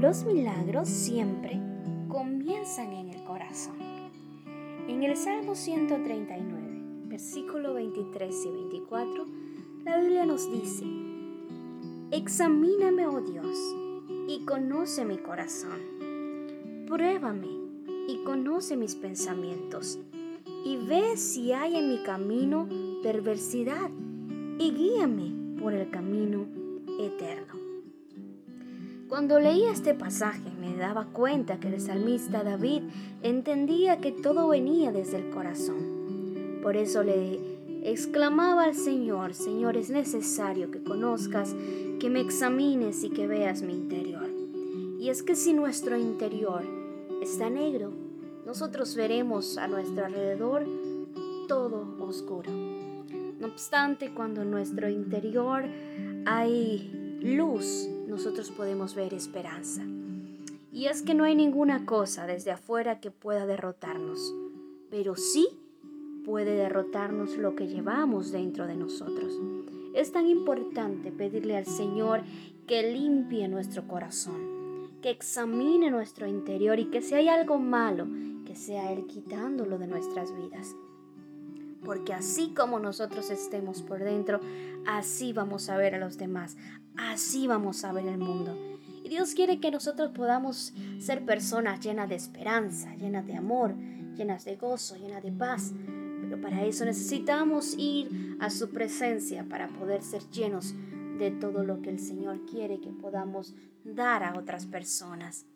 Los 0.00 0.24
milagros 0.24 0.88
siempre 0.88 1.60
comienzan 2.08 2.90
en 2.94 3.10
el 3.10 3.22
corazón. 3.22 3.76
En 4.88 5.02
el 5.02 5.14
Salmo 5.14 5.54
139, 5.54 7.04
versículo 7.04 7.74
23 7.74 8.46
y 8.46 8.48
24, 8.48 9.26
la 9.84 10.00
Biblia 10.00 10.24
nos 10.24 10.50
dice, 10.50 10.86
Examíname, 12.12 13.08
oh 13.08 13.20
Dios, 13.20 13.58
y 14.26 14.42
conoce 14.46 15.04
mi 15.04 15.18
corazón. 15.18 15.78
Pruébame 16.88 17.50
y 18.08 18.24
conoce 18.24 18.78
mis 18.78 18.94
pensamientos, 18.94 19.98
y 20.64 20.78
ve 20.78 21.18
si 21.18 21.52
hay 21.52 21.76
en 21.76 21.90
mi 21.90 22.02
camino 22.04 22.66
perversidad, 23.02 23.90
y 24.58 24.70
guíame 24.70 25.60
por 25.60 25.74
el 25.74 25.90
camino 25.90 26.46
eterno. 26.98 27.59
Cuando 29.10 29.40
leía 29.40 29.72
este 29.72 29.92
pasaje 29.92 30.48
me 30.60 30.76
daba 30.76 31.06
cuenta 31.06 31.58
que 31.58 31.66
el 31.66 31.80
salmista 31.80 32.44
David 32.44 32.84
entendía 33.24 34.00
que 34.00 34.12
todo 34.12 34.46
venía 34.46 34.92
desde 34.92 35.18
el 35.18 35.30
corazón. 35.30 36.60
Por 36.62 36.76
eso 36.76 37.02
le 37.02 37.40
exclamaba 37.82 38.62
al 38.62 38.76
Señor, 38.76 39.34
Señor, 39.34 39.76
es 39.76 39.90
necesario 39.90 40.70
que 40.70 40.84
conozcas, 40.84 41.56
que 41.98 42.08
me 42.08 42.20
examines 42.20 43.02
y 43.02 43.10
que 43.10 43.26
veas 43.26 43.62
mi 43.62 43.72
interior. 43.72 44.28
Y 45.00 45.08
es 45.08 45.24
que 45.24 45.34
si 45.34 45.54
nuestro 45.54 45.98
interior 45.98 46.62
está 47.20 47.50
negro, 47.50 47.90
nosotros 48.46 48.94
veremos 48.94 49.58
a 49.58 49.66
nuestro 49.66 50.06
alrededor 50.06 50.64
todo 51.48 51.96
oscuro. 51.98 52.52
No 53.40 53.48
obstante, 53.48 54.14
cuando 54.14 54.42
en 54.42 54.52
nuestro 54.52 54.88
interior 54.88 55.64
hay 56.26 56.99
luz, 57.20 57.88
nosotros 58.06 58.50
podemos 58.50 58.94
ver 58.94 59.14
esperanza. 59.14 59.82
Y 60.72 60.86
es 60.86 61.02
que 61.02 61.14
no 61.14 61.24
hay 61.24 61.34
ninguna 61.34 61.84
cosa 61.84 62.26
desde 62.26 62.50
afuera 62.50 63.00
que 63.00 63.10
pueda 63.10 63.46
derrotarnos, 63.46 64.34
pero 64.90 65.16
sí 65.16 65.48
puede 66.24 66.54
derrotarnos 66.54 67.36
lo 67.36 67.54
que 67.56 67.66
llevamos 67.66 68.30
dentro 68.30 68.66
de 68.66 68.76
nosotros. 68.76 69.34
Es 69.94 70.12
tan 70.12 70.28
importante 70.28 71.10
pedirle 71.10 71.56
al 71.56 71.66
Señor 71.66 72.22
que 72.66 72.92
limpie 72.92 73.48
nuestro 73.48 73.88
corazón, 73.88 74.88
que 75.02 75.10
examine 75.10 75.90
nuestro 75.90 76.26
interior 76.26 76.78
y 76.78 76.86
que 76.86 77.02
si 77.02 77.14
hay 77.14 77.28
algo 77.28 77.58
malo, 77.58 78.06
que 78.46 78.54
sea 78.54 78.92
Él 78.92 79.06
quitándolo 79.06 79.78
de 79.78 79.88
nuestras 79.88 80.32
vidas. 80.36 80.76
Porque 81.84 82.12
así 82.12 82.52
como 82.54 82.78
nosotros 82.78 83.30
estemos 83.30 83.82
por 83.82 84.00
dentro, 84.00 84.40
así 84.86 85.32
vamos 85.32 85.68
a 85.68 85.76
ver 85.76 85.94
a 85.94 85.98
los 85.98 86.18
demás, 86.18 86.56
así 86.96 87.46
vamos 87.46 87.84
a 87.84 87.92
ver 87.92 88.06
el 88.06 88.18
mundo. 88.18 88.56
Y 89.04 89.08
Dios 89.08 89.34
quiere 89.34 89.60
que 89.60 89.70
nosotros 89.70 90.10
podamos 90.12 90.72
ser 90.98 91.24
personas 91.24 91.80
llenas 91.80 92.08
de 92.08 92.16
esperanza, 92.16 92.94
llenas 92.96 93.26
de 93.26 93.34
amor, 93.34 93.74
llenas 94.14 94.44
de 94.44 94.56
gozo, 94.56 94.96
llenas 94.96 95.22
de 95.22 95.32
paz. 95.32 95.72
Pero 96.22 96.40
para 96.40 96.64
eso 96.64 96.84
necesitamos 96.84 97.74
ir 97.78 98.36
a 98.40 98.50
su 98.50 98.70
presencia 98.70 99.44
para 99.48 99.68
poder 99.68 100.02
ser 100.02 100.22
llenos 100.30 100.74
de 101.18 101.30
todo 101.30 101.64
lo 101.64 101.82
que 101.82 101.90
el 101.90 101.98
Señor 101.98 102.44
quiere 102.46 102.80
que 102.80 102.90
podamos 102.90 103.54
dar 103.84 104.22
a 104.22 104.38
otras 104.38 104.66
personas. 104.66 105.46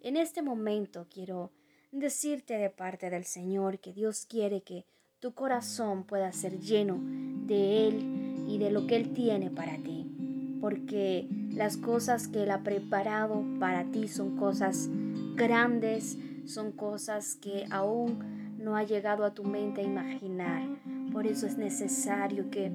En 0.00 0.16
este 0.16 0.42
momento 0.42 1.06
quiero 1.08 1.52
decirte 1.90 2.58
de 2.58 2.70
parte 2.70 3.08
del 3.08 3.24
Señor 3.24 3.78
que 3.78 3.92
Dios 3.92 4.26
quiere 4.26 4.62
que 4.62 4.84
tu 5.20 5.32
corazón 5.32 6.04
pueda 6.04 6.32
ser 6.32 6.58
lleno 6.58 7.00
de 7.46 7.88
Él 7.88 8.44
y 8.46 8.58
de 8.58 8.70
lo 8.70 8.86
que 8.86 8.96
Él 8.96 9.14
tiene 9.14 9.50
para 9.50 9.78
ti 9.78 10.03
porque 10.64 11.28
las 11.50 11.76
cosas 11.76 12.26
que 12.26 12.44
Él 12.44 12.50
ha 12.50 12.62
preparado 12.62 13.44
para 13.60 13.84
ti 13.84 14.08
son 14.08 14.34
cosas 14.38 14.88
grandes, 15.36 16.16
son 16.46 16.72
cosas 16.72 17.34
que 17.34 17.66
aún 17.68 18.54
no 18.58 18.74
ha 18.74 18.82
llegado 18.82 19.26
a 19.26 19.34
tu 19.34 19.44
mente 19.44 19.82
a 19.82 19.84
imaginar. 19.84 20.62
Por 21.12 21.26
eso 21.26 21.46
es 21.46 21.58
necesario 21.58 22.48
que 22.48 22.72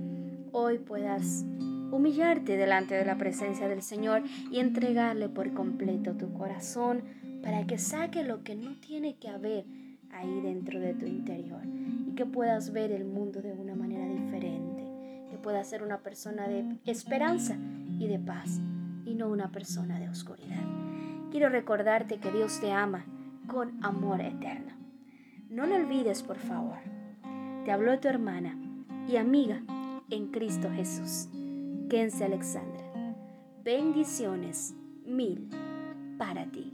hoy 0.52 0.78
puedas 0.78 1.44
humillarte 1.92 2.58
delante 2.58 2.94
de 2.94 3.06
la 3.06 3.18
presencia 3.18 3.68
del 3.68 3.82
Señor 3.82 4.22
y 4.52 4.60
entregarle 4.60 5.28
por 5.28 5.52
completo 5.56 6.14
tu 6.14 6.32
corazón 6.32 7.02
para 7.42 7.66
que 7.66 7.80
saque 7.80 8.24
lo 8.24 8.44
que 8.44 8.54
no 8.54 8.80
tiene 8.80 9.16
que 9.16 9.30
haber 9.30 9.66
ahí 10.12 10.42
dentro 10.42 10.80
de 10.80 10.94
tu 10.94 11.08
interior 11.08 11.64
y 12.06 12.14
que 12.14 12.28
puedas 12.28 12.72
ver 12.72 12.92
el 12.92 13.06
mundo 13.06 13.42
de 13.42 13.52
una 13.54 13.74
manera 13.74 14.08
diferente, 14.08 14.84
que 15.32 15.38
puedas 15.38 15.68
ser 15.68 15.82
una 15.82 16.04
persona 16.04 16.48
de 16.48 16.78
esperanza 16.86 17.58
y 18.00 18.08
de 18.08 18.18
paz 18.18 18.60
y 19.06 19.14
no 19.14 19.30
una 19.30 19.52
persona 19.52 20.00
de 20.00 20.10
oscuridad. 20.10 20.64
Quiero 21.32 21.50
recordarte 21.50 22.18
que 22.18 22.32
Dios 22.32 22.60
te 22.60 22.72
ama 22.72 23.06
con 23.48 23.84
amor 23.84 24.22
eterno. 24.22 24.74
No 25.50 25.68
lo 25.68 25.76
olvides, 25.76 26.24
por 26.24 26.38
favor. 26.38 26.78
Te 27.66 27.72
habló 27.72 28.00
tu 28.00 28.08
hermana 28.08 28.58
y 29.08 29.18
amiga 29.18 29.62
en 30.10 30.28
Cristo 30.28 30.70
Jesús, 30.74 31.30
Kense 31.90 32.26
Alexandra. 32.26 33.16
Bendiciones 33.64 34.76
mil 35.06 35.50
para 36.18 36.46
ti. 36.46 36.74